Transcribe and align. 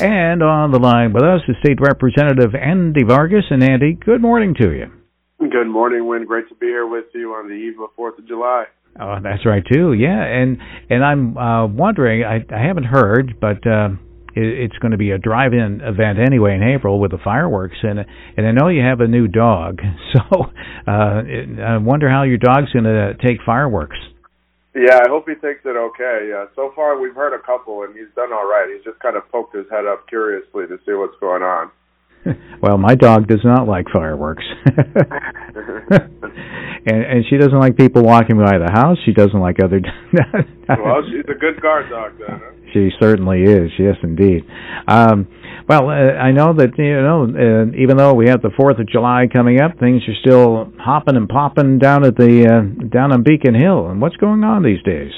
And 0.00 0.42
on 0.42 0.70
the 0.70 0.78
line 0.78 1.12
with 1.12 1.22
us 1.22 1.42
is 1.46 1.56
State 1.62 1.78
Representative 1.78 2.54
Andy 2.54 3.04
Vargas. 3.04 3.44
And 3.50 3.62
Andy, 3.62 3.92
good 3.92 4.22
morning 4.22 4.54
to 4.58 4.72
you. 4.72 4.86
Good 5.38 5.68
morning, 5.68 6.06
Win. 6.06 6.24
Great 6.24 6.48
to 6.48 6.54
be 6.54 6.66
here 6.66 6.86
with 6.86 7.04
you 7.14 7.32
on 7.32 7.48
the 7.48 7.54
eve 7.54 7.78
of 7.80 7.90
Fourth 7.96 8.18
of 8.18 8.26
July. 8.26 8.64
Oh, 8.98 9.16
that's 9.22 9.44
right 9.44 9.62
too. 9.70 9.92
Yeah, 9.92 10.22
and 10.22 10.56
and 10.88 11.04
I'm 11.04 11.36
uh, 11.36 11.66
wondering. 11.66 12.24
I, 12.24 12.36
I 12.52 12.66
haven't 12.66 12.84
heard, 12.84 13.38
but 13.40 13.66
uh, 13.66 13.90
it, 14.34 14.70
it's 14.72 14.78
going 14.78 14.92
to 14.92 14.98
be 14.98 15.10
a 15.10 15.18
drive-in 15.18 15.80
event 15.82 16.18
anyway 16.18 16.54
in 16.54 16.62
April 16.62 16.98
with 16.98 17.10
the 17.10 17.18
fireworks, 17.22 17.76
and 17.82 18.00
and 18.36 18.46
I 18.46 18.52
know 18.52 18.68
you 18.68 18.82
have 18.82 19.00
a 19.00 19.06
new 19.06 19.28
dog, 19.28 19.80
so 20.14 20.44
uh, 20.88 20.90
I 20.90 21.76
wonder 21.76 22.08
how 22.08 22.22
your 22.22 22.38
dog's 22.38 22.72
going 22.72 22.84
to 22.84 23.14
take 23.22 23.38
fireworks. 23.44 23.96
Yeah, 24.74 25.00
I 25.04 25.08
hope 25.08 25.28
he 25.28 25.34
takes 25.34 25.64
it 25.64 25.76
okay. 25.76 26.30
Uh, 26.32 26.46
so 26.54 26.72
far, 26.76 26.98
we've 27.00 27.14
heard 27.14 27.34
a 27.34 27.42
couple, 27.42 27.82
and 27.82 27.94
he's 27.94 28.12
done 28.14 28.32
all 28.32 28.46
right. 28.46 28.68
He's 28.72 28.84
just 28.84 29.00
kind 29.00 29.16
of 29.16 29.28
poked 29.30 29.54
his 29.54 29.66
head 29.70 29.84
up 29.84 30.08
curiously 30.08 30.66
to 30.68 30.78
see 30.86 30.92
what's 30.92 31.18
going 31.20 31.42
on. 31.42 31.70
well, 32.62 32.78
my 32.78 32.94
dog 32.94 33.26
does 33.26 33.40
not 33.44 33.66
like 33.66 33.86
fireworks, 33.92 34.44
and 34.66 34.84
and 36.86 37.24
she 37.30 37.38
doesn't 37.38 37.58
like 37.58 37.76
people 37.76 38.02
walking 38.02 38.36
by 38.36 38.58
the 38.58 38.70
house. 38.70 38.98
She 39.06 39.12
doesn't 39.12 39.40
like 39.40 39.56
other. 39.62 39.80
Dogs. 39.80 39.96
Well, 40.68 41.02
she's 41.10 41.24
a 41.28 41.34
good 41.38 41.60
guard 41.60 41.90
dog, 41.90 42.12
then. 42.18 42.40
Huh? 42.40 42.52
She 42.72 42.90
certainly 43.00 43.42
is. 43.42 43.72
Yes, 43.76 43.96
indeed. 44.04 44.44
Um, 44.86 45.26
well, 45.70 45.88
uh, 45.88 46.18
I 46.18 46.32
know 46.32 46.52
that 46.54 46.74
you 46.78 47.00
know, 47.00 47.30
uh, 47.30 47.70
even 47.78 47.96
though 47.96 48.12
we 48.12 48.26
have 48.26 48.42
the 48.42 48.50
Fourth 48.56 48.80
of 48.80 48.88
July 48.88 49.28
coming 49.32 49.60
up, 49.60 49.78
things 49.78 50.02
are 50.08 50.18
still 50.20 50.72
hopping 50.80 51.14
and 51.14 51.28
popping 51.28 51.78
down 51.78 52.02
at 52.02 52.16
the 52.16 52.42
uh, 52.42 52.86
down 52.88 53.12
on 53.12 53.22
Beacon 53.22 53.54
Hill. 53.54 53.86
And 53.86 54.00
what's 54.00 54.16
going 54.16 54.42
on 54.42 54.64
these 54.64 54.82
days? 54.82 55.12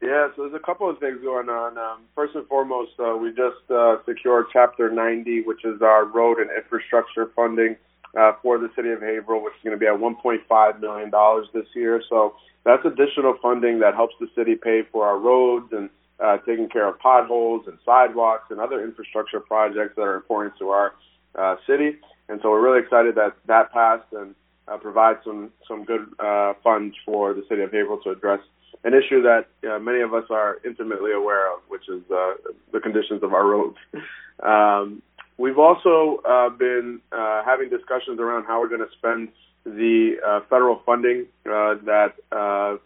Yeah, 0.00 0.28
so 0.36 0.42
there's 0.42 0.54
a 0.54 0.64
couple 0.64 0.88
of 0.88 1.00
things 1.00 1.18
going 1.20 1.48
on. 1.48 1.76
Um, 1.76 2.04
first 2.14 2.36
and 2.36 2.46
foremost, 2.46 2.92
uh, 3.00 3.16
we 3.16 3.30
just 3.30 3.68
uh, 3.74 3.96
secured 4.06 4.46
Chapter 4.52 4.88
90, 4.88 5.42
which 5.42 5.64
is 5.64 5.82
our 5.82 6.04
road 6.04 6.38
and 6.38 6.48
infrastructure 6.56 7.32
funding 7.34 7.74
uh, 8.16 8.34
for 8.40 8.56
the 8.58 8.70
city 8.76 8.90
of 8.90 9.00
Haverhill, 9.00 9.42
which 9.42 9.54
is 9.54 9.64
going 9.64 9.74
to 9.74 9.80
be 9.80 9.88
at 9.88 9.98
1.5 9.98 10.80
million 10.80 11.10
dollars 11.10 11.48
this 11.52 11.66
year. 11.74 12.00
So 12.08 12.36
that's 12.64 12.84
additional 12.86 13.34
funding 13.42 13.80
that 13.80 13.96
helps 13.96 14.14
the 14.20 14.28
city 14.36 14.54
pay 14.54 14.82
for 14.92 15.08
our 15.08 15.18
roads 15.18 15.72
and 15.72 15.90
uh, 16.20 16.38
taking 16.38 16.68
care 16.68 16.88
of 16.88 16.98
potholes 16.98 17.66
and 17.66 17.78
sidewalks 17.84 18.50
and 18.50 18.60
other 18.60 18.84
infrastructure 18.84 19.40
projects 19.40 19.94
that 19.96 20.02
are 20.02 20.16
important 20.16 20.54
to 20.58 20.70
our 20.70 20.94
uh, 21.34 21.56
city. 21.66 21.96
And 22.28 22.40
so 22.42 22.50
we're 22.50 22.62
really 22.62 22.80
excited 22.80 23.14
that 23.14 23.36
that 23.46 23.72
passed 23.72 24.12
and 24.12 24.34
uh, 24.66 24.76
provides 24.76 25.20
some 25.24 25.50
some 25.66 25.84
good 25.84 26.06
uh, 26.18 26.54
funds 26.62 26.94
for 27.04 27.32
the 27.32 27.44
city 27.48 27.62
of 27.62 27.72
Haverhill 27.72 28.00
to 28.02 28.10
address 28.10 28.40
an 28.84 28.94
issue 28.94 29.22
that 29.22 29.46
uh, 29.68 29.78
many 29.78 30.00
of 30.00 30.14
us 30.14 30.24
are 30.30 30.58
intimately 30.64 31.12
aware 31.12 31.52
of, 31.52 31.60
which 31.68 31.88
is 31.88 32.02
uh, 32.10 32.34
the 32.72 32.80
conditions 32.80 33.22
of 33.22 33.32
our 33.32 33.46
roads. 33.46 33.76
Um, 34.40 35.02
we've 35.36 35.58
also 35.58 36.22
uh, 36.24 36.48
been 36.48 37.00
uh, 37.10 37.42
having 37.44 37.70
discussions 37.70 38.20
around 38.20 38.44
how 38.44 38.60
we're 38.60 38.68
going 38.68 38.86
to 38.88 38.96
spend 38.96 39.30
the 39.64 40.16
uh, 40.24 40.40
federal 40.48 40.80
funding 40.86 41.26
uh, 41.44 41.74
that 41.84 42.14
uh, 42.30 42.76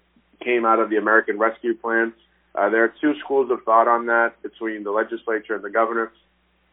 came 0.43 0.65
out 0.65 0.79
of 0.79 0.91
the 0.91 0.97
American 0.97 1.39
Rescue 1.39 1.75
Plan. 1.75 2.15
Uh, 2.55 2.69
there 2.69 2.85
are 2.85 2.95
two 3.01 3.15
schools 3.21 3.51
of 3.51 3.63
thought 3.65 3.89
on 3.89 4.07
that 4.07 4.41
between 4.43 4.85
the 4.85 4.91
legislature 4.91 5.55
and 5.55 5.65
the 5.65 5.71
governor. 5.71 6.13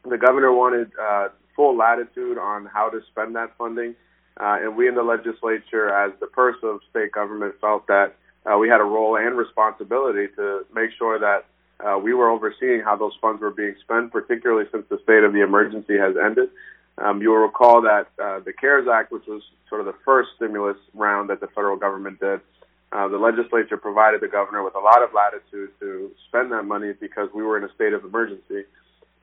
The 0.03 0.17
governor 0.17 0.51
wanted 0.53 0.91
uh, 1.01 1.29
full 1.55 1.75
latitude 1.75 2.37
on 2.37 2.65
how 2.65 2.89
to 2.89 3.01
spend 3.11 3.35
that 3.35 3.55
funding, 3.57 3.95
uh, 4.39 4.57
and 4.61 4.75
we 4.75 4.87
in 4.87 4.95
the 4.95 5.03
legislature, 5.03 5.89
as 5.89 6.11
the 6.19 6.27
purse 6.27 6.57
of 6.63 6.79
state 6.89 7.11
government, 7.11 7.55
felt 7.61 7.87
that 7.87 8.15
uh, 8.45 8.57
we 8.57 8.69
had 8.69 8.79
a 8.79 8.83
role 8.83 9.17
and 9.17 9.37
responsibility 9.37 10.27
to 10.35 10.65
make 10.73 10.91
sure 10.97 11.19
that 11.19 11.45
uh, 11.85 11.97
we 11.97 12.13
were 12.13 12.29
overseeing 12.29 12.81
how 12.81 12.95
those 12.95 13.13
funds 13.21 13.41
were 13.41 13.51
being 13.51 13.75
spent, 13.81 14.11
particularly 14.11 14.65
since 14.71 14.85
the 14.89 14.99
state 15.03 15.23
of 15.23 15.33
the 15.33 15.41
emergency 15.41 15.97
has 15.97 16.15
ended. 16.17 16.49
Um, 16.97 17.21
you 17.21 17.29
will 17.29 17.37
recall 17.37 17.81
that 17.83 18.07
uh, 18.21 18.39
the 18.39 18.51
CARES 18.51 18.87
Act, 18.87 19.11
which 19.11 19.25
was 19.27 19.41
sort 19.69 19.79
of 19.79 19.87
the 19.87 19.95
first 20.03 20.29
stimulus 20.35 20.77
round 20.93 21.29
that 21.29 21.39
the 21.39 21.47
federal 21.47 21.77
government 21.77 22.19
did, 22.19 22.41
uh, 22.91 23.07
the 23.07 23.17
legislature 23.17 23.77
provided 23.77 24.21
the 24.21 24.27
governor 24.27 24.63
with 24.63 24.75
a 24.75 24.79
lot 24.79 25.03
of 25.03 25.13
latitude 25.13 25.69
to 25.79 26.11
spend 26.27 26.51
that 26.51 26.63
money 26.63 26.93
because 26.99 27.29
we 27.33 27.43
were 27.43 27.57
in 27.57 27.63
a 27.63 27.73
state 27.73 27.93
of 27.93 28.03
emergency. 28.03 28.65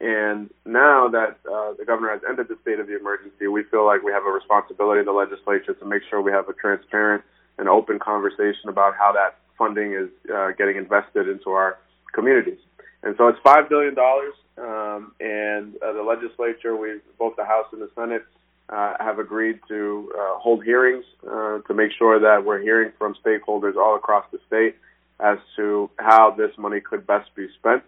And 0.00 0.50
now 0.64 1.08
that 1.08 1.38
uh, 1.50 1.72
the 1.78 1.84
governor 1.84 2.10
has 2.10 2.20
ended 2.28 2.48
the 2.48 2.58
state 2.62 2.78
of 2.78 2.86
the 2.86 2.96
emergency, 2.98 3.48
we 3.48 3.62
feel 3.64 3.84
like 3.84 4.02
we 4.02 4.12
have 4.12 4.24
a 4.26 4.30
responsibility 4.30 5.00
in 5.00 5.06
the 5.06 5.12
legislature 5.12 5.74
to 5.74 5.84
make 5.84 6.02
sure 6.08 6.20
we 6.20 6.32
have 6.32 6.48
a 6.48 6.52
transparent 6.52 7.24
and 7.58 7.68
open 7.68 7.98
conversation 7.98 8.68
about 8.68 8.94
how 8.94 9.12
that 9.12 9.38
funding 9.56 9.94
is 9.94 10.10
uh, 10.32 10.50
getting 10.52 10.76
invested 10.76 11.28
into 11.28 11.50
our 11.50 11.78
communities. 12.12 12.58
And 13.02 13.14
so 13.16 13.28
it's 13.28 13.38
five 13.42 13.68
billion 13.68 13.94
dollars, 13.94 14.34
um, 14.58 15.12
and 15.20 15.76
uh, 15.82 15.92
the 15.92 16.02
legislature, 16.02 16.76
we 16.76 17.00
both 17.18 17.36
the 17.36 17.44
House 17.44 17.66
and 17.72 17.80
the 17.80 17.90
Senate 17.94 18.24
uh, 18.68 18.94
have 18.98 19.18
agreed 19.18 19.60
to 19.68 20.12
uh, 20.14 20.38
hold 20.38 20.64
hearings 20.64 21.04
uh, 21.26 21.58
to 21.60 21.74
make 21.74 21.92
sure 21.92 22.18
that 22.18 22.44
we're 22.44 22.60
hearing 22.60 22.92
from 22.98 23.14
stakeholders 23.24 23.76
all 23.76 23.96
across 23.96 24.24
the 24.32 24.38
state 24.46 24.76
as 25.20 25.38
to 25.56 25.88
how 25.98 26.30
this 26.30 26.50
money 26.58 26.80
could 26.80 27.06
best 27.06 27.34
be 27.34 27.48
spent. 27.58 27.82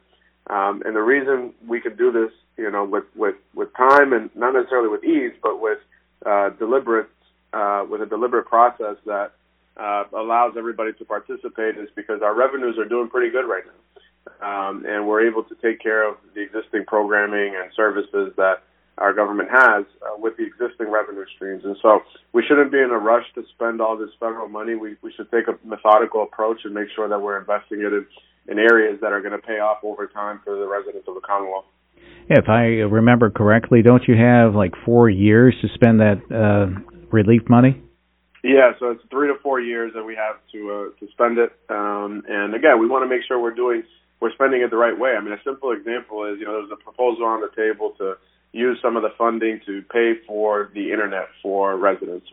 Um, 0.48 0.82
and 0.86 0.96
the 0.96 1.02
reason 1.02 1.52
we 1.66 1.80
could 1.80 1.98
do 1.98 2.10
this, 2.10 2.30
you 2.56 2.70
know, 2.70 2.84
with, 2.84 3.04
with, 3.14 3.34
with 3.54 3.74
time 3.76 4.12
and 4.12 4.30
not 4.34 4.54
necessarily 4.54 4.88
with 4.88 5.04
ease, 5.04 5.32
but 5.42 5.60
with 5.60 5.78
uh, 6.24 6.50
deliberate, 6.50 7.10
uh, 7.52 7.84
with 7.88 8.00
a 8.00 8.06
deliberate 8.06 8.46
process 8.46 8.96
that 9.04 9.32
uh, 9.76 10.04
allows 10.16 10.54
everybody 10.56 10.92
to 10.94 11.04
participate 11.04 11.76
is 11.76 11.88
because 11.94 12.22
our 12.22 12.34
revenues 12.34 12.78
are 12.78 12.88
doing 12.88 13.08
pretty 13.08 13.30
good 13.30 13.46
right 13.46 13.64
now. 13.66 13.72
Um, 14.40 14.84
and 14.86 15.06
we're 15.06 15.26
able 15.26 15.42
to 15.44 15.54
take 15.56 15.80
care 15.80 16.08
of 16.08 16.16
the 16.34 16.40
existing 16.40 16.84
programming 16.86 17.54
and 17.56 17.70
services 17.74 18.32
that 18.36 18.62
our 19.00 19.12
government 19.12 19.48
has 19.50 19.84
uh, 20.02 20.16
with 20.18 20.36
the 20.36 20.44
existing 20.44 20.90
revenue 20.90 21.24
streams. 21.34 21.64
And 21.64 21.76
so 21.82 22.00
we 22.32 22.42
shouldn't 22.46 22.72
be 22.72 22.78
in 22.78 22.90
a 22.90 22.98
rush 22.98 23.24
to 23.34 23.42
spend 23.54 23.80
all 23.80 23.96
this 23.96 24.10
federal 24.18 24.48
money. 24.48 24.74
We, 24.74 24.96
we 25.02 25.12
should 25.12 25.30
take 25.30 25.48
a 25.48 25.58
methodical 25.66 26.22
approach 26.22 26.60
and 26.64 26.74
make 26.74 26.88
sure 26.94 27.08
that 27.08 27.18
we're 27.18 27.38
investing 27.38 27.80
it 27.80 27.92
in, 27.92 28.06
in 28.48 28.58
areas 28.58 28.98
that 29.00 29.12
are 29.12 29.20
going 29.20 29.32
to 29.32 29.44
pay 29.46 29.60
off 29.60 29.78
over 29.82 30.06
time 30.06 30.40
for 30.44 30.56
the 30.56 30.66
residents 30.66 31.06
of 31.08 31.14
the 31.14 31.20
Commonwealth. 31.20 31.66
If 32.28 32.48
I 32.48 32.84
remember 32.84 33.30
correctly, 33.30 33.82
don't 33.82 34.02
you 34.06 34.14
have 34.16 34.54
like 34.54 34.72
four 34.84 35.08
years 35.08 35.54
to 35.62 35.68
spend 35.74 36.00
that 36.00 36.20
uh, 36.28 36.78
relief 37.10 37.42
money? 37.48 37.82
Yeah, 38.44 38.72
so 38.78 38.90
it's 38.90 39.02
three 39.10 39.28
to 39.28 39.34
four 39.42 39.60
years 39.60 39.92
that 39.94 40.04
we 40.04 40.14
have 40.14 40.36
to 40.52 40.70
uh, 40.70 41.00
to 41.00 41.10
spend 41.10 41.38
it. 41.38 41.52
Um, 41.68 42.22
and 42.28 42.54
again, 42.54 42.78
we 42.78 42.86
want 42.86 43.02
to 43.02 43.08
make 43.08 43.26
sure 43.26 43.40
we're 43.40 43.54
doing 43.54 43.82
we're 44.20 44.32
spending 44.32 44.62
it 44.62 44.70
the 44.70 44.76
right 44.76 44.96
way. 44.96 45.14
I 45.18 45.20
mean, 45.20 45.32
a 45.32 45.42
simple 45.42 45.72
example 45.72 46.24
is 46.24 46.38
you 46.38 46.46
know 46.46 46.60
there's 46.60 46.70
a 46.72 46.82
proposal 46.82 47.24
on 47.24 47.40
the 47.40 47.50
table 47.56 47.94
to 47.98 48.14
use 48.52 48.78
some 48.80 48.96
of 48.96 49.02
the 49.02 49.10
funding 49.18 49.60
to 49.66 49.82
pay 49.92 50.14
for 50.26 50.70
the 50.74 50.90
internet 50.90 51.28
for 51.42 51.76
residents. 51.76 52.26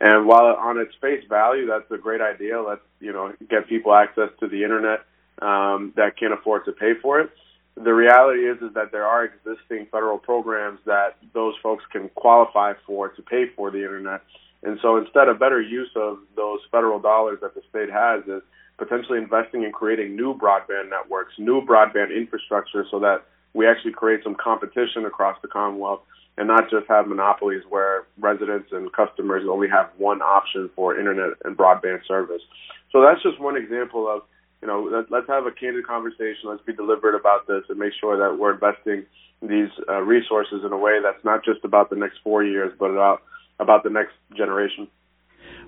And 0.00 0.26
while 0.26 0.46
on 0.58 0.78
its 0.78 0.94
face 1.00 1.24
value, 1.28 1.66
that's 1.66 1.90
a 1.90 1.98
great 1.98 2.20
idea. 2.20 2.60
Let's, 2.60 2.82
you 3.00 3.12
know, 3.12 3.32
get 3.48 3.68
people 3.68 3.94
access 3.94 4.30
to 4.40 4.48
the 4.48 4.64
internet 4.64 5.00
um, 5.40 5.92
that 5.96 6.16
can't 6.18 6.32
afford 6.32 6.64
to 6.64 6.72
pay 6.72 6.94
for 7.00 7.20
it. 7.20 7.30
The 7.76 7.92
reality 7.92 8.48
is, 8.48 8.60
is 8.62 8.74
that 8.74 8.92
there 8.92 9.06
are 9.06 9.24
existing 9.24 9.86
federal 9.90 10.18
programs 10.18 10.78
that 10.86 11.16
those 11.32 11.54
folks 11.62 11.84
can 11.90 12.08
qualify 12.10 12.74
for 12.86 13.08
to 13.08 13.22
pay 13.22 13.46
for 13.56 13.70
the 13.70 13.78
internet. 13.78 14.22
And 14.62 14.78
so 14.80 14.96
instead, 14.96 15.28
a 15.28 15.34
better 15.34 15.60
use 15.60 15.90
of 15.96 16.18
those 16.36 16.60
federal 16.70 16.98
dollars 17.00 17.38
that 17.42 17.54
the 17.54 17.62
state 17.68 17.90
has 17.90 18.24
is 18.26 18.42
potentially 18.78 19.18
investing 19.18 19.62
in 19.62 19.72
creating 19.72 20.16
new 20.16 20.34
broadband 20.34 20.90
networks, 20.90 21.34
new 21.38 21.60
broadband 21.64 22.16
infrastructure 22.16 22.86
so 22.90 22.98
that 23.00 23.24
we 23.54 23.66
actually 23.66 23.92
create 23.92 24.20
some 24.22 24.34
competition 24.34 25.06
across 25.06 25.36
the 25.42 25.48
Commonwealth 25.48 26.00
and 26.36 26.48
not 26.48 26.68
just 26.68 26.86
have 26.88 27.06
monopolies 27.06 27.62
where 27.68 28.04
residents 28.18 28.68
and 28.72 28.92
customers 28.92 29.44
only 29.48 29.68
have 29.68 29.90
one 29.96 30.20
option 30.20 30.68
for 30.74 30.98
internet 30.98 31.38
and 31.44 31.56
broadband 31.56 32.00
service. 32.06 32.42
So 32.90 33.00
that's 33.02 33.22
just 33.22 33.40
one 33.40 33.56
example 33.56 34.08
of, 34.08 34.22
you 34.60 34.68
know, 34.68 34.82
let, 34.82 35.10
let's 35.10 35.28
have 35.28 35.46
a 35.46 35.52
candid 35.52 35.86
conversation. 35.86 36.46
Let's 36.46 36.62
be 36.62 36.72
deliberate 36.72 37.14
about 37.14 37.46
this 37.46 37.62
and 37.68 37.78
make 37.78 37.92
sure 38.00 38.18
that 38.18 38.38
we're 38.38 38.54
investing 38.54 39.06
these 39.42 39.70
uh, 39.88 40.00
resources 40.00 40.62
in 40.64 40.72
a 40.72 40.78
way 40.78 40.98
that's 41.02 41.24
not 41.24 41.44
just 41.44 41.64
about 41.64 41.90
the 41.90 41.96
next 41.96 42.18
four 42.24 42.42
years, 42.42 42.72
but 42.78 42.86
about 42.86 43.22
about 43.60 43.84
the 43.84 43.90
next 43.90 44.14
generation. 44.36 44.88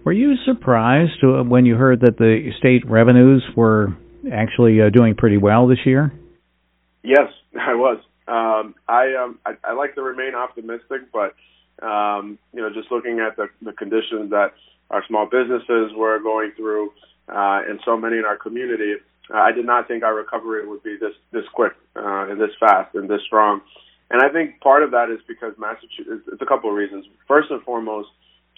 Were 0.04 0.12
you 0.12 0.34
surprised 0.44 1.22
when 1.22 1.66
you 1.66 1.76
heard 1.76 2.00
that 2.00 2.16
the 2.18 2.50
state 2.58 2.88
revenues 2.88 3.44
were 3.56 3.96
actually 4.32 4.80
uh, 4.80 4.90
doing 4.90 5.14
pretty 5.14 5.36
well 5.36 5.68
this 5.68 5.78
year? 5.84 6.12
Yes, 7.06 7.30
I 7.60 7.74
was. 7.74 7.98
Um, 8.28 8.74
I, 8.88 9.14
um, 9.14 9.38
I 9.46 9.52
I 9.64 9.72
like 9.72 9.94
to 9.94 10.02
remain 10.02 10.34
optimistic, 10.34 11.12
but 11.12 11.34
um, 11.86 12.38
you 12.52 12.60
know, 12.60 12.70
just 12.74 12.90
looking 12.90 13.20
at 13.20 13.36
the, 13.36 13.48
the 13.62 13.72
conditions 13.72 14.30
that 14.30 14.54
our 14.90 15.04
small 15.06 15.26
businesses 15.26 15.92
were 15.96 16.18
going 16.18 16.52
through, 16.56 16.90
uh, 17.28 17.62
and 17.68 17.80
so 17.84 17.96
many 17.96 18.18
in 18.18 18.24
our 18.24 18.36
community, 18.36 18.94
uh, 19.32 19.38
I 19.38 19.52
did 19.52 19.64
not 19.66 19.86
think 19.88 20.02
our 20.02 20.14
recovery 20.14 20.66
would 20.68 20.82
be 20.82 20.96
this 21.00 21.14
this 21.32 21.44
quick 21.54 21.74
uh, 21.94 22.26
and 22.28 22.40
this 22.40 22.50
fast 22.58 22.94
and 22.96 23.08
this 23.08 23.22
strong. 23.26 23.60
And 24.10 24.22
I 24.22 24.28
think 24.28 24.60
part 24.60 24.82
of 24.82 24.90
that 24.92 25.10
is 25.10 25.20
because 25.28 25.54
Massachusetts. 25.58 26.28
It's 26.32 26.42
a 26.42 26.46
couple 26.46 26.70
of 26.70 26.76
reasons. 26.76 27.06
First 27.28 27.50
and 27.50 27.62
foremost, 27.62 28.08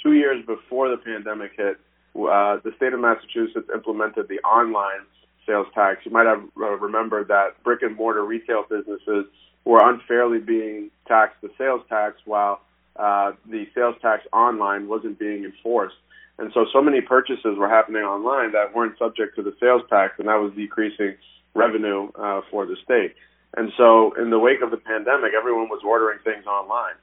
two 0.02 0.14
years 0.14 0.44
before 0.46 0.88
the 0.88 0.96
pandemic 0.96 1.52
hit, 1.56 1.76
uh, 2.16 2.56
the 2.64 2.72
state 2.76 2.94
of 2.94 3.00
Massachusetts 3.00 3.68
implemented 3.74 4.28
the 4.28 4.40
online 4.40 5.04
sales 5.48 5.66
tax. 5.74 6.04
You 6.04 6.12
might 6.12 6.26
have 6.26 6.42
uh, 6.56 6.76
remembered 6.76 7.28
that 7.28 7.62
brick 7.64 7.82
and 7.82 7.96
mortar 7.96 8.24
retail 8.24 8.64
businesses 8.68 9.24
were 9.64 9.80
unfairly 9.82 10.38
being 10.38 10.90
taxed 11.08 11.40
the 11.42 11.50
sales 11.58 11.82
tax 11.88 12.16
while 12.24 12.60
uh, 12.96 13.32
the 13.50 13.66
sales 13.74 13.96
tax 14.00 14.24
online 14.32 14.88
wasn't 14.88 15.18
being 15.18 15.44
enforced. 15.44 15.96
And 16.38 16.52
so, 16.54 16.66
so 16.72 16.80
many 16.80 17.00
purchases 17.00 17.56
were 17.56 17.68
happening 17.68 18.02
online 18.02 18.52
that 18.52 18.74
weren't 18.74 18.96
subject 18.98 19.34
to 19.36 19.42
the 19.42 19.54
sales 19.58 19.82
tax, 19.90 20.14
and 20.18 20.28
that 20.28 20.36
was 20.36 20.52
decreasing 20.54 21.14
revenue 21.54 22.10
uh, 22.14 22.42
for 22.50 22.64
the 22.64 22.76
state. 22.84 23.14
And 23.56 23.72
so, 23.76 24.12
in 24.20 24.30
the 24.30 24.38
wake 24.38 24.60
of 24.62 24.70
the 24.70 24.76
pandemic, 24.76 25.32
everyone 25.36 25.68
was 25.68 25.80
ordering 25.84 26.20
things 26.22 26.46
online, 26.46 26.94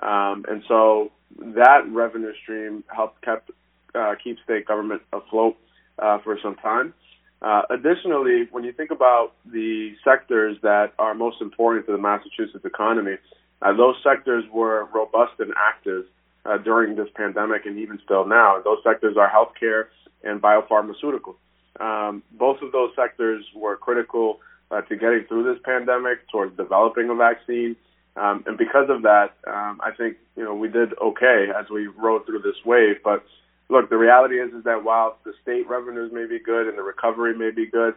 um, 0.00 0.44
and 0.48 0.62
so 0.68 1.10
that 1.38 1.88
revenue 1.88 2.32
stream 2.42 2.84
helped 2.94 3.20
kept 3.22 3.50
uh, 3.94 4.14
keep 4.22 4.38
state 4.44 4.66
government 4.66 5.02
afloat 5.12 5.56
uh, 5.98 6.18
for 6.18 6.38
some 6.42 6.54
time. 6.56 6.94
Uh, 7.44 7.60
additionally, 7.68 8.48
when 8.52 8.64
you 8.64 8.72
think 8.72 8.90
about 8.90 9.34
the 9.44 9.94
sectors 10.02 10.56
that 10.62 10.94
are 10.98 11.12
most 11.12 11.42
important 11.42 11.84
to 11.84 11.92
the 11.92 11.98
Massachusetts 11.98 12.64
economy, 12.64 13.16
uh, 13.60 13.70
those 13.74 13.96
sectors 14.02 14.44
were 14.50 14.88
robust 14.94 15.32
and 15.38 15.52
active 15.54 16.06
uh, 16.46 16.56
during 16.56 16.96
this 16.96 17.08
pandemic 17.14 17.66
and 17.66 17.78
even 17.78 18.00
still 18.02 18.26
now. 18.26 18.62
Those 18.64 18.78
sectors 18.82 19.18
are 19.18 19.30
healthcare 19.30 19.88
and 20.22 20.40
biopharmaceutical. 20.40 21.34
Um, 21.78 22.22
both 22.32 22.62
of 22.62 22.72
those 22.72 22.92
sectors 22.96 23.44
were 23.54 23.76
critical 23.76 24.40
uh, 24.70 24.80
to 24.80 24.96
getting 24.96 25.24
through 25.28 25.44
this 25.44 25.60
pandemic, 25.66 26.26
towards 26.30 26.56
developing 26.56 27.10
a 27.10 27.14
vaccine. 27.14 27.76
Um, 28.16 28.42
and 28.46 28.56
because 28.56 28.88
of 28.88 29.02
that, 29.02 29.34
um, 29.46 29.82
I 29.84 29.90
think 29.90 30.16
you 30.34 30.44
know 30.44 30.54
we 30.54 30.68
did 30.68 30.94
okay 30.98 31.48
as 31.54 31.68
we 31.68 31.88
rode 31.88 32.24
through 32.24 32.40
this 32.40 32.56
wave. 32.64 33.02
But 33.04 33.22
look, 33.68 33.90
the 33.90 33.96
reality 33.96 34.40
is 34.40 34.52
is 34.52 34.64
that 34.64 34.84
while 34.84 35.18
the 35.24 35.32
state 35.42 35.68
revenues 35.68 36.12
may 36.12 36.26
be 36.26 36.38
good 36.38 36.68
and 36.68 36.76
the 36.76 36.82
recovery 36.82 37.36
may 37.36 37.50
be 37.50 37.66
good 37.66 37.94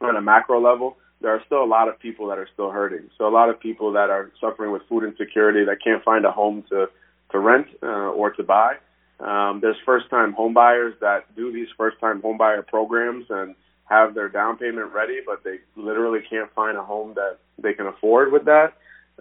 on 0.00 0.16
a 0.16 0.20
macro 0.20 0.60
level, 0.60 0.96
there 1.20 1.32
are 1.32 1.42
still 1.46 1.62
a 1.62 1.66
lot 1.66 1.88
of 1.88 1.98
people 1.98 2.26
that 2.28 2.38
are 2.38 2.48
still 2.52 2.70
hurting. 2.70 3.10
So 3.16 3.26
a 3.26 3.30
lot 3.30 3.48
of 3.48 3.58
people 3.58 3.92
that 3.92 4.10
are 4.10 4.30
suffering 4.40 4.72
with 4.72 4.82
food 4.88 5.04
insecurity 5.04 5.64
that 5.64 5.78
can't 5.82 6.02
find 6.04 6.24
a 6.24 6.30
home 6.30 6.64
to 6.70 6.88
to 7.30 7.38
rent 7.38 7.66
uh, 7.82 7.86
or 8.12 8.30
to 8.30 8.42
buy. 8.42 8.76
Um, 9.20 9.60
there's 9.60 9.76
first-time 9.86 10.34
homebuyers 10.34 10.98
that 11.00 11.34
do 11.34 11.52
these 11.52 11.68
first-time 11.76 12.20
homebuyer 12.20 12.66
programs 12.66 13.26
and 13.30 13.54
have 13.86 14.14
their 14.14 14.28
down 14.28 14.56
payment 14.56 14.92
ready, 14.92 15.20
but 15.24 15.42
they 15.44 15.58
literally 15.76 16.20
can't 16.28 16.52
find 16.54 16.76
a 16.76 16.82
home 16.82 17.14
that 17.14 17.38
they 17.58 17.72
can 17.72 17.86
afford 17.86 18.32
with 18.32 18.44
that. 18.44 18.74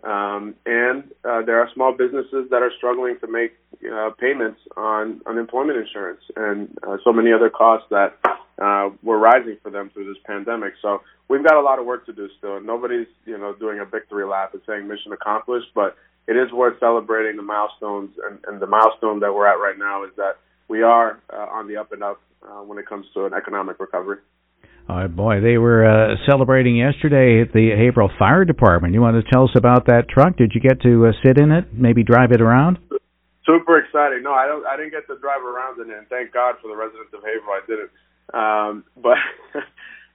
Um, 0.04 0.56
and 0.66 1.04
uh, 1.24 1.44
there 1.44 1.60
are 1.60 1.70
small 1.74 1.94
businesses 1.94 2.50
that 2.50 2.62
are 2.62 2.72
struggling 2.78 3.20
to 3.20 3.28
make 3.28 3.54
uh, 3.92 4.10
payments 4.20 4.60
on 4.76 5.22
unemployment 5.26 5.78
insurance 5.78 6.22
and 6.36 6.78
uh, 6.88 6.98
so 7.04 7.14
many 7.14 7.32
other 7.32 7.50
costs 7.50 7.88
that 7.90 8.18
uh, 8.62 8.90
were 9.02 9.18
rising 9.18 9.58
for 9.62 9.70
them 9.70 9.90
through 9.92 10.12
this 10.12 10.22
pandemic. 10.26 10.74
So 10.82 11.02
we've 11.28 11.44
got 11.44 11.56
a 11.56 11.62
lot 11.62 11.80
of 11.80 11.86
work 11.86 12.06
to 12.08 12.14
do 12.14 12.30
still. 12.38 12.60
Nobody's 12.62 13.08
you 13.26 13.38
know 13.38 13.54
doing 13.54 13.80
a 13.80 13.86
victory 13.86 14.26
lap 14.26 14.54
and 14.54 14.62
saying 14.68 14.88
mission 14.88 15.14
accomplished, 15.14 15.68
but 15.74 15.96
it 16.28 16.38
is 16.38 16.52
worth 16.52 16.80
celebrating 16.80 17.38
the 17.38 17.44
milestones. 17.44 18.12
And, 18.28 18.40
and 18.48 18.62
the 18.62 18.68
milestone 18.68 19.20
that 19.22 19.34
we're 19.34 19.48
at 19.48 19.60
right 19.60 19.78
now 19.78 20.04
is 20.04 20.12
that 20.18 20.38
we 20.68 20.82
are 20.82 21.20
uh, 21.32 21.48
on 21.52 21.68
the 21.68 21.78
up 21.78 21.92
and 21.92 22.04
up 22.04 22.22
uh, 22.44 22.62
when 22.62 22.78
it 22.78 22.86
comes 22.86 23.06
to 23.14 23.26
an 23.26 23.34
economic 23.34 23.80
recovery. 23.80 24.18
Oh 24.90 25.08
boy, 25.08 25.40
they 25.40 25.58
were 25.58 25.88
uh, 25.88 26.16
celebrating 26.30 26.76
yesterday 26.76 27.42
at 27.42 27.54
the 27.54 27.72
Haverhill 27.72 28.12
Fire 28.20 28.44
Department. 28.44 28.94
You 28.94 29.00
want 29.02 29.16
to 29.16 29.32
tell 29.32 29.46
us 29.46 29.56
about 29.56 29.86
that 29.88 30.10
truck? 30.10 30.36
Did 30.36 30.52
you 30.54 30.60
get 30.60 30.82
to 30.82 31.08
uh, 31.08 31.12
sit 31.24 31.38
in 31.38 31.52
it? 31.52 31.72
Maybe 31.72 32.04
drive 32.04 32.32
it 32.34 32.42
around? 32.42 32.80
Super 33.46 33.80
exciting. 33.80 34.24
No, 34.24 34.34
I 34.34 34.46
don't. 34.46 34.66
I 34.68 34.76
didn't 34.76 34.92
get 34.92 35.08
to 35.08 35.18
drive 35.20 35.42
around 35.42 35.80
in 35.80 35.90
it. 35.90 35.98
And 35.98 36.08
thank 36.10 36.34
God 36.34 36.56
for 36.62 36.68
the 36.68 36.76
residents 36.76 37.14
of 37.14 37.24
Haverhill, 37.24 37.56
I 37.56 37.64
didn't. 37.64 37.92
Um, 38.36 38.84
but 39.02 39.18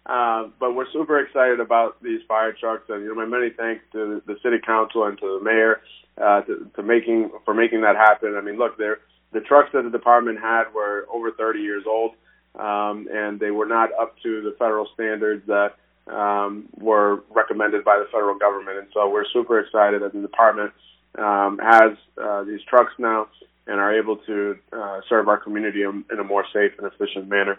uh, 0.05 0.49
but 0.61 0.75
we're 0.75 0.91
super 0.93 1.19
excited 1.19 1.61
about 1.61 2.03
these 2.03 2.21
fire 2.29 2.53
trucks, 2.53 2.85
and 2.91 3.03
you 3.03 3.09
know, 3.09 3.15
my 3.15 3.25
many 3.25 3.51
thanks 3.57 3.85
to 3.93 4.21
the 4.27 4.37
city 4.43 4.59
council 4.65 5.05
and 5.05 5.19
to 5.19 5.39
the 5.39 5.45
mayor 5.45 5.81
uh, 6.21 6.43
to, 6.43 6.71
to 6.77 6.83
making 6.83 7.31
for 7.47 7.55
making 7.55 7.81
that 7.83 7.97
happen. 7.97 8.37
I 8.37 8.43
mean, 8.43 8.59
look, 8.59 8.77
there 8.77 8.99
the 9.33 9.41
trucks 9.41 9.71
that 9.73 9.83
the 9.83 9.91
department 9.91 10.41
had 10.41 10.73
were 10.75 11.07
over 11.13 11.33
30 11.33 11.61
years 11.61 11.85
old 11.87 12.13
um, 12.59 13.09
and 13.11 13.39
they 13.41 13.51
were 13.51 13.67
not 13.67 13.91
up 14.01 14.17
to 14.23 14.43
the 14.43 14.55
federal 14.59 14.89
standards 14.95 15.47
that 15.47 15.75
um, 16.13 16.69
were 16.77 17.23
recommended 17.31 17.85
by 17.85 17.99
the 17.99 18.07
federal 18.11 18.39
government. 18.39 18.79
And 18.79 18.89
so 18.95 19.09
we're 19.11 19.27
super 19.33 19.61
excited 19.61 20.03
that 20.03 20.13
the 20.13 20.21
department 20.21 20.73
um, 21.19 21.61
has 21.63 21.97
uh, 22.21 22.45
these 22.45 22.61
trucks 22.69 22.93
now 22.99 23.27
and 23.67 23.79
are 23.79 23.99
able 23.99 24.17
to 24.17 24.57
uh, 24.73 25.01
serve 25.09 25.29
our 25.29 25.39
community 25.39 25.83
in, 25.83 26.05
in, 26.11 26.19
a 26.19 26.25
more 26.25 26.45
safe 26.53 26.73
and 26.79 26.87
efficient 26.87 27.29
manner. 27.29 27.59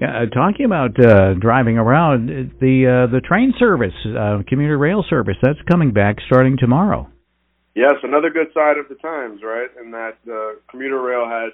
Yeah, 0.00 0.22
uh, 0.22 0.26
talking 0.26 0.64
about 0.64 0.98
uh, 0.98 1.34
driving 1.34 1.76
around, 1.76 2.28
the 2.60 3.06
uh, 3.08 3.12
the 3.12 3.20
train 3.20 3.52
service, 3.58 3.94
uh, 4.06 4.42
commuter 4.48 4.78
rail 4.78 5.04
service, 5.08 5.36
that's 5.42 5.58
coming 5.68 5.92
back 5.92 6.16
starting 6.26 6.56
tomorrow. 6.56 7.08
Yes, 7.74 7.94
another 8.02 8.30
good 8.30 8.48
side 8.54 8.78
of 8.78 8.88
the 8.88 8.94
times, 8.96 9.40
right? 9.42 9.68
And 9.78 9.92
that 9.92 10.16
uh, 10.30 10.60
commuter 10.70 11.00
rail 11.00 11.28
had 11.28 11.50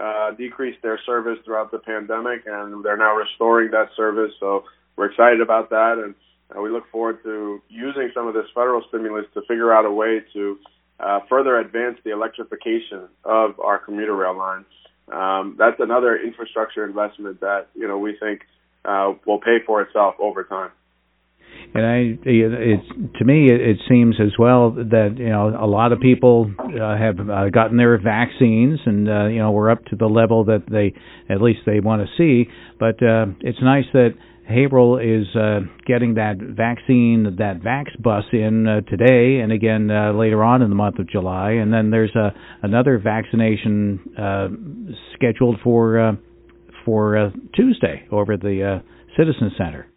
uh, 0.00 0.32
decreased 0.32 0.82
their 0.82 0.98
service 1.06 1.38
throughout 1.44 1.70
the 1.70 1.78
pandemic, 1.78 2.42
and 2.46 2.84
they're 2.84 2.96
now 2.96 3.14
restoring 3.14 3.70
that 3.70 3.88
service. 3.96 4.32
So 4.38 4.64
we're 4.96 5.06
excited 5.06 5.40
about 5.40 5.70
that, 5.70 5.98
and 6.02 6.14
uh, 6.54 6.60
we 6.60 6.70
look 6.70 6.90
forward 6.90 7.22
to 7.24 7.62
using 7.68 8.10
some 8.14 8.26
of 8.26 8.34
this 8.34 8.46
federal 8.54 8.82
stimulus 8.88 9.26
to 9.34 9.42
figure 9.42 9.72
out 9.72 9.84
a 9.84 9.90
way 9.90 10.22
to 10.32 10.58
uh, 11.00 11.20
further 11.28 11.58
advance 11.58 11.98
the 12.04 12.12
electrification 12.12 13.08
of 13.24 13.58
our 13.60 13.78
commuter 13.78 14.14
rail 14.14 14.36
lines. 14.36 14.66
Um, 15.10 15.56
that's 15.58 15.78
another 15.78 16.16
infrastructure 16.16 16.84
investment 16.84 17.40
that 17.40 17.68
you 17.74 17.86
know 17.86 17.98
we 17.98 18.16
think 18.18 18.42
uh, 18.84 19.14
will 19.24 19.40
pay 19.40 19.58
for 19.64 19.82
itself 19.82 20.16
over 20.18 20.44
time 20.44 20.70
and 21.74 21.84
I, 21.86 22.18
it's 22.24 23.18
to 23.18 23.24
me, 23.24 23.50
it, 23.50 23.78
seems 23.88 24.16
as 24.20 24.32
well 24.38 24.70
that 24.70 25.16
you 25.18 25.28
know 25.28 25.48
a 25.48 25.66
lot 25.66 25.92
of 25.92 26.00
people 26.00 26.50
uh, 26.58 26.96
have 26.96 27.18
uh, 27.20 27.50
gotten 27.50 27.76
their 27.76 27.98
vaccines, 27.98 28.80
and 28.86 29.08
uh, 29.08 29.26
you 29.26 29.38
know 29.38 29.50
we're 29.50 29.70
up 29.70 29.84
to 29.86 29.96
the 29.96 30.06
level 30.06 30.44
that 30.44 30.64
they, 30.70 30.94
at 31.32 31.40
least 31.40 31.60
they 31.66 31.80
want 31.80 32.02
to 32.02 32.08
see. 32.16 32.50
But 32.78 33.02
uh, 33.02 33.26
it's 33.40 33.58
nice 33.62 33.84
that 33.92 34.14
Haverhill 34.48 34.98
is 34.98 35.26
uh, 35.34 35.60
getting 35.86 36.14
that 36.14 36.36
vaccine, 36.38 37.36
that 37.38 37.60
Vax 37.60 38.00
bus 38.00 38.24
in 38.32 38.66
uh, 38.66 38.80
today, 38.82 39.40
and 39.42 39.50
again 39.50 39.90
uh, 39.90 40.12
later 40.12 40.44
on 40.44 40.62
in 40.62 40.70
the 40.70 40.76
month 40.76 40.98
of 40.98 41.08
July. 41.08 41.52
And 41.52 41.72
then 41.72 41.90
there's 41.90 42.14
uh, 42.14 42.30
another 42.62 42.98
vaccination 42.98 44.00
uh, 44.16 44.48
scheduled 45.14 45.58
for 45.64 46.00
uh, 46.00 46.12
for 46.84 47.18
uh, 47.18 47.30
Tuesday 47.54 48.06
over 48.12 48.34
at 48.34 48.40
the 48.40 48.80
uh, 48.80 49.16
Citizen 49.18 49.50
Center. 49.58 49.88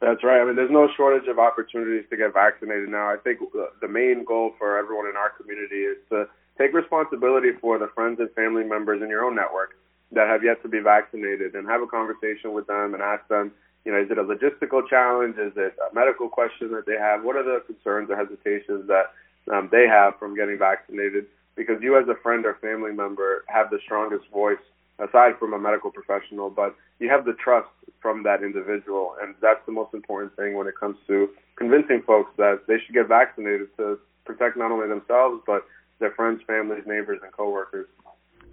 That's 0.00 0.22
right. 0.22 0.40
I 0.40 0.44
mean, 0.44 0.54
there's 0.54 0.70
no 0.70 0.88
shortage 0.96 1.28
of 1.28 1.38
opportunities 1.38 2.04
to 2.10 2.16
get 2.16 2.32
vaccinated 2.32 2.88
now. 2.88 3.10
I 3.10 3.16
think 3.16 3.40
the 3.80 3.88
main 3.88 4.24
goal 4.24 4.54
for 4.56 4.78
everyone 4.78 5.08
in 5.08 5.16
our 5.16 5.30
community 5.30 5.82
is 5.82 5.98
to 6.10 6.28
take 6.56 6.72
responsibility 6.72 7.50
for 7.60 7.78
the 7.78 7.88
friends 7.94 8.20
and 8.20 8.30
family 8.32 8.64
members 8.64 9.02
in 9.02 9.08
your 9.08 9.24
own 9.24 9.34
network 9.34 9.76
that 10.12 10.28
have 10.28 10.44
yet 10.44 10.62
to 10.62 10.68
be 10.68 10.78
vaccinated 10.78 11.54
and 11.54 11.66
have 11.66 11.82
a 11.82 11.86
conversation 11.86 12.52
with 12.52 12.66
them 12.66 12.94
and 12.94 13.02
ask 13.02 13.26
them, 13.28 13.52
you 13.84 13.92
know, 13.92 13.98
is 13.98 14.10
it 14.10 14.18
a 14.18 14.24
logistical 14.24 14.86
challenge? 14.88 15.36
Is 15.36 15.52
it 15.56 15.74
a 15.90 15.94
medical 15.94 16.28
question 16.28 16.70
that 16.72 16.86
they 16.86 16.96
have? 16.96 17.24
What 17.24 17.36
are 17.36 17.42
the 17.42 17.62
concerns 17.66 18.08
or 18.10 18.16
hesitations 18.16 18.86
that 18.86 19.12
um, 19.52 19.68
they 19.72 19.86
have 19.88 20.18
from 20.18 20.36
getting 20.36 20.58
vaccinated? 20.58 21.26
Because 21.56 21.82
you, 21.82 21.98
as 21.98 22.06
a 22.08 22.14
friend 22.22 22.46
or 22.46 22.54
family 22.60 22.92
member, 22.92 23.44
have 23.48 23.70
the 23.70 23.80
strongest 23.84 24.28
voice 24.30 24.62
aside 24.98 25.38
from 25.38 25.52
a 25.52 25.58
medical 25.58 25.90
professional, 25.90 26.50
but 26.50 26.74
you 26.98 27.08
have 27.08 27.24
the 27.24 27.34
trust 27.34 27.68
from 28.00 28.22
that 28.24 28.42
individual, 28.42 29.14
and 29.22 29.34
that's 29.40 29.60
the 29.66 29.72
most 29.72 29.94
important 29.94 30.34
thing 30.36 30.54
when 30.54 30.66
it 30.66 30.74
comes 30.78 30.96
to 31.06 31.28
convincing 31.56 32.02
folks 32.06 32.30
that 32.36 32.62
they 32.66 32.76
should 32.84 32.94
get 32.94 33.08
vaccinated 33.08 33.68
to 33.76 33.98
protect 34.24 34.56
not 34.56 34.70
only 34.70 34.88
themselves 34.88 35.42
but 35.46 35.64
their 35.98 36.12
friends, 36.12 36.40
families, 36.46 36.84
neighbors, 36.86 37.18
and 37.22 37.32
coworkers. 37.32 37.86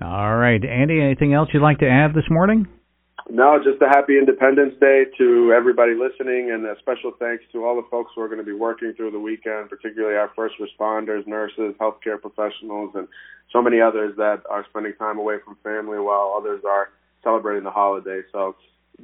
All 0.01 0.35
right, 0.35 0.63
Andy. 0.63 1.01
Anything 1.01 1.33
else 1.33 1.49
you'd 1.53 1.61
like 1.61 1.79
to 1.79 1.89
add 1.89 2.13
this 2.13 2.29
morning? 2.29 2.67
No, 3.29 3.57
just 3.57 3.81
a 3.81 3.87
happy 3.87 4.19
Independence 4.19 4.75
Day 4.79 5.05
to 5.17 5.51
everybody 5.51 5.93
listening, 5.95 6.51
and 6.51 6.63
a 6.65 6.77
special 6.77 7.11
thanks 7.17 7.43
to 7.53 7.65
all 7.65 7.75
the 7.75 7.87
folks 7.89 8.11
who 8.13 8.21
are 8.21 8.27
going 8.27 8.39
to 8.39 8.45
be 8.45 8.53
working 8.53 8.93
through 8.93 9.09
the 9.11 9.19
weekend, 9.19 9.67
particularly 9.67 10.15
our 10.15 10.29
first 10.35 10.55
responders, 10.61 11.25
nurses, 11.25 11.73
healthcare 11.81 12.21
professionals, 12.21 12.91
and 12.93 13.07
so 13.51 13.63
many 13.63 13.81
others 13.81 14.15
that 14.17 14.43
are 14.47 14.63
spending 14.69 14.93
time 14.93 15.17
away 15.17 15.37
from 15.43 15.57
family 15.63 15.97
while 15.97 16.35
others 16.37 16.61
are 16.69 16.89
celebrating 17.23 17.63
the 17.63 17.71
holiday. 17.71 18.21
So, 18.31 18.55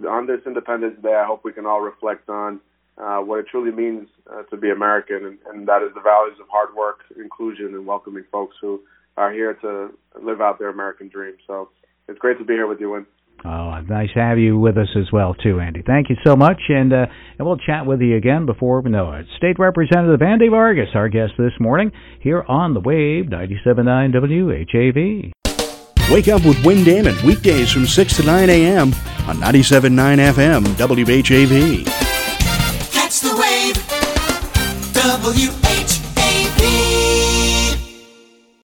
on 0.08 0.28
this 0.28 0.42
Independence 0.46 1.02
Day, 1.02 1.16
I 1.16 1.26
hope 1.26 1.44
we 1.44 1.52
can 1.52 1.66
all 1.66 1.82
reflect 1.82 2.30
on 2.30 2.62
uh, 3.00 3.18
what 3.22 3.40
it 3.40 3.48
truly 3.50 3.72
means 3.72 4.08
uh, 4.32 4.44
to 4.44 4.56
be 4.56 4.70
American, 4.70 5.26
and, 5.26 5.40
and 5.48 5.68
that 5.68 5.82
is 5.82 5.96
the 5.96 6.02
values 6.02 6.38
of 6.40 6.46
hard 6.48 6.76
work, 6.76 7.00
inclusion, 7.18 7.74
and 7.74 7.88
welcoming 7.88 8.26
folks 8.32 8.56
who 8.62 8.82
are 9.18 9.34
here 9.34 9.56
to 9.56 9.90
live 10.22 10.42
out 10.42 10.60
their 10.60 10.70
American 10.70 11.08
dream. 11.08 11.38
So, 11.48 11.70
it's 12.08 12.20
great 12.20 12.38
to 12.38 12.46
be 12.46 12.54
here 12.54 12.68
with 12.68 12.80
you, 12.80 12.92
Win. 12.92 13.08
Oh, 13.44 13.82
nice 13.90 14.10
to 14.14 14.20
have 14.20 14.38
you 14.38 14.60
with 14.60 14.78
us 14.78 14.90
as 14.96 15.12
well, 15.12 15.34
too, 15.34 15.60
Andy. 15.60 15.82
Thank 15.82 16.10
you 16.10 16.16
so 16.24 16.36
much, 16.36 16.62
and 16.70 16.94
uh, 16.94 17.08
and 17.40 17.48
we'll 17.48 17.58
chat 17.58 17.88
with 17.88 18.00
you 18.00 18.16
again 18.16 18.46
before 18.46 18.82
we 18.82 18.92
know 18.92 19.12
it. 19.14 19.26
State 19.38 19.58
Representative 19.58 20.22
Andy 20.22 20.48
Vargas, 20.48 20.90
our 20.94 21.10
guest 21.10 21.34
this 21.40 21.54
morning, 21.60 21.92
here 22.20 22.44
on 22.48 22.76
the 22.76 22.80
Wave 22.80 23.26
97.9 23.26 24.14
WHAV. 24.14 25.32
Wake 26.12 26.28
up 26.28 26.46
with 26.46 26.64
Win 26.64 26.84
Damon 26.84 27.16
weekdays 27.26 27.72
from 27.72 27.88
6 27.88 28.18
to 28.18 28.24
9 28.24 28.50
a.m. 28.50 28.90
on 29.28 29.38
97.9 29.38 30.34
FM 30.34 30.64
WHAV. 30.76 31.86
Catch 32.92 33.22
the 33.22 33.36
wave. 33.36 33.78
WA. 34.94 35.51